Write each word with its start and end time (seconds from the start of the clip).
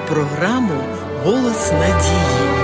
програму 0.00 0.82
Голос 1.24 1.72
надії. 1.72 2.54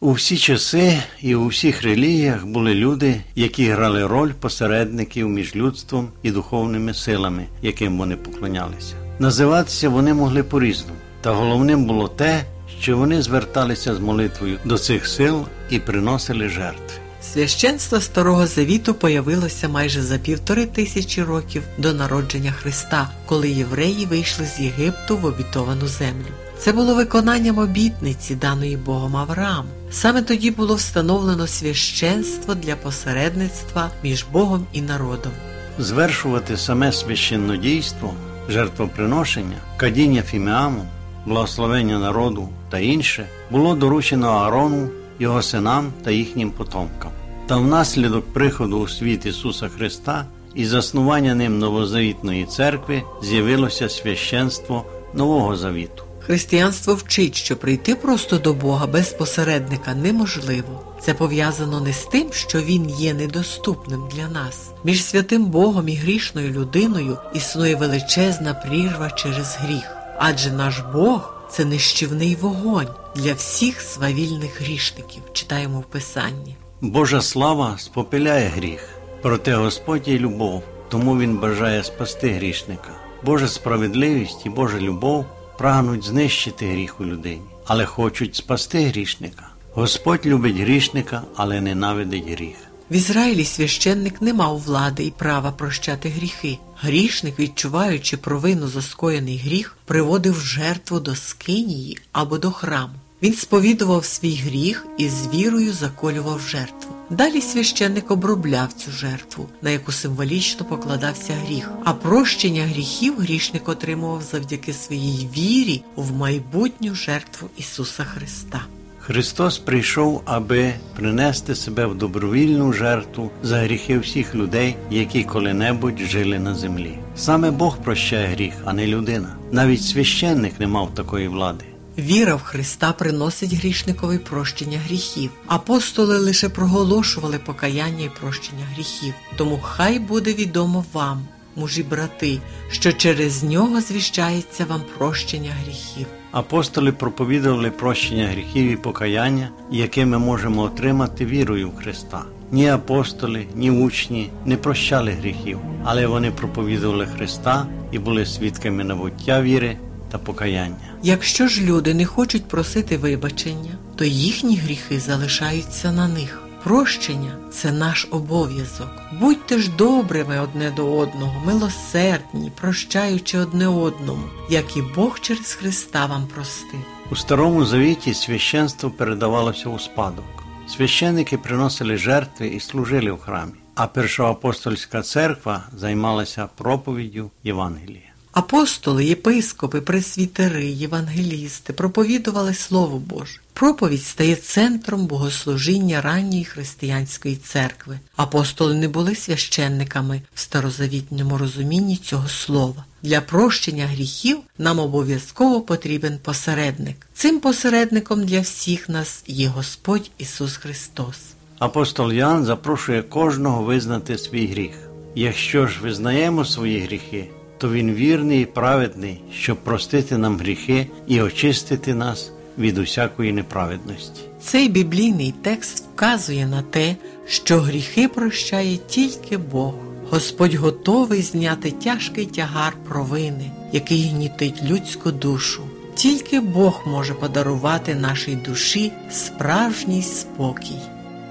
У 0.00 0.12
всі 0.12 0.36
часи 0.36 0.98
і 1.22 1.34
у 1.34 1.46
всіх 1.46 1.82
релігіях 1.82 2.46
були 2.46 2.74
люди, 2.74 3.20
які 3.34 3.64
грали 3.64 4.06
роль 4.06 4.32
посередників 4.40 5.28
між 5.28 5.56
людством 5.56 6.08
і 6.22 6.30
духовними 6.30 6.94
силами, 6.94 7.46
яким 7.62 7.98
вони 7.98 8.16
поклонялися. 8.16 8.94
Називатися 9.18 9.88
вони 9.88 10.14
могли 10.14 10.42
по-різному, 10.42 10.98
та 11.20 11.32
головним 11.32 11.84
було 11.84 12.08
те, 12.08 12.44
що 12.80 12.96
вони 12.96 13.22
зверталися 13.22 13.94
з 13.94 14.00
молитвою 14.00 14.58
до 14.64 14.78
цих 14.78 15.06
сил 15.06 15.46
і 15.70 15.78
приносили 15.78 16.48
жертви. 16.48 17.07
Священство 17.32 18.00
Старого 18.00 18.46
Завіту 18.46 18.94
появилося 18.94 19.68
майже 19.68 20.02
за 20.02 20.18
півтори 20.18 20.66
тисячі 20.66 21.22
років 21.22 21.62
до 21.78 21.92
народження 21.92 22.52
Христа, 22.52 23.10
коли 23.26 23.50
євреї 23.50 24.06
вийшли 24.06 24.46
з 24.46 24.60
Єгипту 24.60 25.16
в 25.16 25.24
обітовану 25.24 25.86
землю. 25.86 26.26
Це 26.58 26.72
було 26.72 26.94
виконанням 26.94 27.58
обітниці, 27.58 28.34
даної 28.34 28.76
Богом 28.76 29.16
Аврааму. 29.16 29.68
Саме 29.90 30.22
тоді 30.22 30.50
було 30.50 30.74
встановлено 30.74 31.46
священство 31.46 32.54
для 32.54 32.76
посередництва 32.76 33.90
між 34.02 34.24
Богом 34.32 34.66
і 34.72 34.80
народом. 34.82 35.32
Звершувати 35.78 36.56
саме 36.56 36.92
священнодійство, 36.92 38.14
жертвоприношення, 38.48 39.56
кадіння 39.76 40.22
фіміаму, 40.22 40.86
благословення 41.26 41.98
народу 41.98 42.48
та 42.70 42.78
інше 42.78 43.26
було 43.50 43.74
доручено 43.74 44.28
Аарону, 44.28 44.88
його 45.18 45.42
синам 45.42 45.92
та 46.04 46.10
їхнім 46.10 46.50
потомкам. 46.50 47.10
Та 47.46 47.56
внаслідок 47.56 48.32
приходу 48.32 48.78
у 48.78 48.88
світ 48.88 49.26
Ісуса 49.26 49.68
Христа 49.68 50.26
і 50.54 50.66
заснування 50.66 51.34
ним 51.34 51.58
новозавітної 51.58 52.44
церкви 52.44 53.02
з'явилося 53.22 53.88
священство 53.88 54.84
Нового 55.14 55.56
Завіту. 55.56 56.02
Християнство 56.28 56.94
вчить, 56.94 57.34
що 57.34 57.56
прийти 57.56 57.94
просто 57.94 58.38
до 58.38 58.54
Бога 58.54 58.86
без 58.86 59.08
посередника 59.08 59.94
неможливо. 59.94 60.80
Це 61.00 61.14
пов'язано 61.14 61.80
не 61.80 61.92
з 61.92 62.04
тим, 62.04 62.32
що 62.32 62.60
Він 62.60 62.90
є 62.90 63.14
недоступним 63.14 64.08
для 64.14 64.28
нас. 64.28 64.70
Між 64.84 65.04
святим 65.04 65.44
Богом 65.44 65.88
і 65.88 65.94
грішною 65.94 66.50
людиною 66.50 67.18
існує 67.34 67.76
величезна 67.76 68.54
прірва 68.54 69.10
через 69.10 69.56
гріх, 69.60 69.96
адже 70.18 70.50
наш 70.52 70.80
Бог 70.92 71.34
це 71.50 71.64
нищівний 71.64 72.36
вогонь 72.40 72.88
для 73.18 73.34
всіх 73.34 73.80
свавільних 73.80 74.60
грішників. 74.60 75.22
Читаємо 75.32 75.80
в 75.80 75.84
Писанні. 75.84 76.56
Божа 76.80 77.22
слава 77.22 77.78
спопиляє 77.78 78.48
гріх, 78.48 78.88
проте 79.22 79.54
Господь 79.54 80.08
є 80.08 80.18
любов, 80.18 80.62
тому 80.88 81.18
Він 81.18 81.36
бажає 81.36 81.84
спасти 81.84 82.30
грішника. 82.30 82.90
Божа 83.24 83.48
справедливість 83.48 84.46
і 84.46 84.50
Божа 84.50 84.78
любов 84.78 85.26
прагнуть 85.58 86.04
знищити 86.04 86.70
гріх 86.70 87.00
у 87.00 87.04
людині, 87.04 87.42
але 87.66 87.84
хочуть 87.84 88.36
спасти 88.36 88.86
грішника. 88.86 89.48
Господь 89.74 90.26
любить 90.26 90.56
грішника, 90.56 91.22
але 91.36 91.60
ненавидить 91.60 92.30
гріх. 92.30 92.56
В 92.90 92.94
Ізраїлі 92.94 93.44
священник 93.44 94.22
не 94.22 94.34
мав 94.34 94.58
влади 94.58 95.04
і 95.04 95.10
права 95.10 95.52
прощати 95.52 96.08
гріхи. 96.08 96.58
Грішник, 96.80 97.38
відчуваючи 97.38 98.16
провину 98.16 98.68
за 98.68 98.82
скоєний 98.82 99.38
гріх, 99.38 99.76
приводив 99.84 100.40
жертву 100.40 101.00
до 101.00 101.16
скинії 101.16 101.98
або 102.12 102.38
до 102.38 102.50
храму. 102.50 102.94
Він 103.22 103.34
сповідував 103.34 104.04
свій 104.04 104.34
гріх 104.34 104.86
і 104.98 105.08
з 105.08 105.28
вірою 105.34 105.72
заколював 105.72 106.40
жертву. 106.40 106.94
Далі 107.10 107.40
священник 107.40 108.10
обробляв 108.10 108.72
цю 108.72 108.90
жертву, 108.90 109.48
на 109.62 109.70
яку 109.70 109.92
символічно 109.92 110.66
покладався 110.66 111.32
гріх. 111.32 111.70
А 111.84 111.92
прощення 111.92 112.62
гріхів 112.62 113.18
грішник 113.18 113.68
отримував 113.68 114.22
завдяки 114.22 114.72
своїй 114.72 115.28
вірі 115.36 115.82
в 115.96 116.12
майбутню 116.12 116.94
жертву 116.94 117.48
Ісуса 117.56 118.04
Христа. 118.04 118.60
Христос 119.00 119.58
прийшов, 119.58 120.22
аби 120.24 120.74
принести 120.96 121.54
себе 121.54 121.86
в 121.86 121.94
добровільну 121.94 122.72
жертву 122.72 123.30
за 123.42 123.58
гріхи 123.58 123.98
всіх 123.98 124.34
людей, 124.34 124.76
які 124.90 125.24
коли-небудь 125.24 125.98
жили 125.98 126.38
на 126.38 126.54
землі. 126.54 126.98
Саме 127.16 127.50
Бог 127.50 127.78
прощає 127.78 128.26
гріх, 128.26 128.54
а 128.64 128.72
не 128.72 128.86
людина. 128.86 129.36
Навіть 129.52 129.82
священник 129.82 130.60
не 130.60 130.66
мав 130.66 130.94
такої 130.94 131.28
влади. 131.28 131.64
Віра 131.98 132.34
в 132.34 132.42
Христа 132.42 132.92
приносить 132.92 133.54
грішникові 133.54 134.18
прощення 134.18 134.78
гріхів. 134.78 135.30
Апостоли 135.46 136.18
лише 136.18 136.48
проголошували 136.48 137.38
покаяння 137.38 138.04
і 138.04 138.20
прощення 138.20 138.64
гріхів. 138.74 139.14
Тому 139.36 139.58
хай 139.62 139.98
буде 139.98 140.34
відомо 140.34 140.84
вам, 140.92 141.26
мужі 141.56 141.82
брати, 141.82 142.38
що 142.70 142.92
через 142.92 143.42
нього 143.42 143.80
звіщається 143.80 144.64
вам 144.64 144.82
прощення 144.98 145.50
гріхів. 145.64 146.06
Апостоли 146.32 146.92
проповідували 146.92 147.70
прощення 147.70 148.26
гріхів 148.26 148.70
і 148.70 148.76
покаяння, 148.76 149.50
яке 149.70 150.06
ми 150.06 150.18
можемо 150.18 150.62
отримати 150.62 151.26
вірою 151.26 151.68
в 151.68 151.76
Христа. 151.76 152.24
Ні 152.52 152.68
апостоли, 152.68 153.46
ні 153.54 153.70
учні 153.70 154.30
не 154.44 154.56
прощали 154.56 155.10
гріхів, 155.10 155.58
але 155.84 156.06
вони 156.06 156.30
проповідували 156.30 157.06
Христа 157.06 157.66
і 157.92 157.98
були 157.98 158.26
свідками 158.26 158.84
набуття 158.84 159.42
віри 159.42 159.76
та 160.10 160.18
покаяння. 160.18 160.76
Якщо 161.02 161.48
ж 161.48 161.62
люди 161.62 161.94
не 161.94 162.06
хочуть 162.06 162.48
просити 162.48 162.96
вибачення, 162.96 163.72
то 163.96 164.04
їхні 164.04 164.56
гріхи 164.56 165.00
залишаються 165.00 165.92
на 165.92 166.08
них. 166.08 166.42
Прощення 166.64 167.36
це 167.50 167.72
наш 167.72 168.08
обов'язок. 168.10 168.90
Будьте 169.20 169.58
ж 169.58 169.70
добрими 169.78 170.40
одне 170.40 170.70
до 170.70 170.96
одного, 170.96 171.42
милосердні, 171.46 172.52
прощаючи 172.60 173.38
одне 173.38 173.68
одному, 173.68 174.24
як 174.50 174.76
і 174.76 174.82
Бог 174.82 175.20
через 175.20 175.54
Христа 175.54 176.06
вам 176.06 176.26
простив. 176.26 176.80
У 177.10 177.16
старому 177.16 177.64
завіті 177.64 178.14
священство 178.14 178.90
передавалося 178.90 179.68
у 179.68 179.78
спадок. 179.78 180.24
Священники 180.68 181.38
приносили 181.38 181.96
жертви 181.96 182.48
і 182.48 182.60
служили 182.60 183.10
в 183.10 183.18
храмі, 183.18 183.52
а 183.74 183.86
першоапостольська 183.86 185.02
церква 185.02 185.64
займалася 185.72 186.48
проповіддю 186.56 187.30
Євангелія. 187.44 188.07
Апостоли, 188.38 189.04
єпископи, 189.04 189.80
пресвітери, 189.80 190.64
євангелісти 190.66 191.72
проповідували 191.72 192.54
Слово 192.54 192.98
Боже. 192.98 193.40
Проповідь 193.52 194.02
стає 194.02 194.36
центром 194.36 195.06
богослужіння 195.06 196.00
ранньої 196.00 196.44
християнської 196.44 197.36
церкви. 197.36 197.98
Апостоли 198.16 198.74
не 198.74 198.88
були 198.88 199.14
священниками 199.14 200.22
в 200.34 200.40
старозавітньому 200.40 201.38
розумінні 201.38 201.96
цього 201.96 202.28
слова. 202.28 202.84
Для 203.02 203.20
прощення 203.20 203.86
гріхів 203.86 204.38
нам 204.58 204.78
обов'язково 204.78 205.60
потрібен 205.60 206.18
посередник. 206.22 207.06
Цим 207.14 207.40
посередником 207.40 208.24
для 208.24 208.40
всіх 208.40 208.88
нас 208.88 209.24
є 209.26 209.48
Господь 209.48 210.10
Ісус 210.18 210.56
Христос. 210.56 211.16
Апостол 211.58 212.12
Ян 212.12 212.44
запрошує 212.44 213.02
кожного 213.02 213.62
визнати 213.62 214.18
свій 214.18 214.46
гріх. 214.46 214.72
Якщо 215.14 215.66
ж 215.66 215.80
визнаємо 215.82 216.44
свої 216.44 216.80
гріхи, 216.80 217.28
то 217.58 217.72
він 217.72 217.94
вірний 217.94 218.42
і 218.42 218.46
праведний, 218.46 219.20
щоб 219.32 219.56
простити 219.56 220.18
нам 220.18 220.38
гріхи 220.38 220.86
і 221.06 221.20
очистити 221.20 221.94
нас 221.94 222.32
від 222.58 222.78
усякої 222.78 223.32
неправедності. 223.32 224.20
Цей 224.40 224.68
біблійний 224.68 225.34
текст 225.42 225.84
вказує 225.94 226.46
на 226.46 226.62
те, 226.62 226.96
що 227.26 227.60
гріхи 227.60 228.08
прощає 228.08 228.76
тільки 228.76 229.36
Бог. 229.36 229.74
Господь 230.10 230.54
готовий 230.54 231.22
зняти 231.22 231.70
тяжкий 231.70 232.26
тягар 232.26 232.72
провини, 232.88 233.50
який 233.72 234.08
гнітить 234.08 234.62
людську 234.62 235.10
душу. 235.10 235.62
Тільки 235.94 236.40
Бог 236.40 236.82
може 236.86 237.14
подарувати 237.14 237.94
нашій 237.94 238.36
душі 238.36 238.92
справжній 239.10 240.02
спокій. 240.02 240.78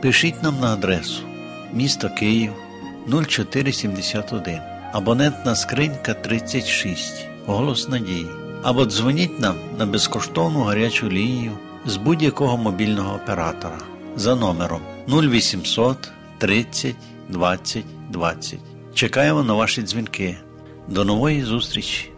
Пишіть 0.00 0.42
нам 0.42 0.60
на 0.60 0.72
адресу 0.72 1.22
місто 1.72 2.10
Київ 2.18 2.52
0471 3.28 4.77
абонентна 4.92 5.54
скринька 5.54 6.14
36, 6.14 7.26
голос 7.46 7.88
надії. 7.88 8.26
Або 8.62 8.84
дзвоніть 8.84 9.40
нам 9.40 9.56
на 9.78 9.86
безкоштовну 9.86 10.62
гарячу 10.62 11.08
лінію 11.08 11.52
з 11.86 11.96
будь-якого 11.96 12.56
мобільного 12.56 13.14
оператора 13.14 13.78
за 14.16 14.36
номером 14.36 14.80
0800 15.08 16.10
30 16.38 16.94
20 17.28 17.84
20. 18.10 18.58
Чекаємо 18.94 19.42
на 19.42 19.54
ваші 19.54 19.82
дзвінки. 19.82 20.36
До 20.88 21.04
нової 21.04 21.42
зустрічі! 21.42 22.10